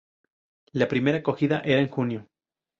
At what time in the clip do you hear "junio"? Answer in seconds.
1.87-2.27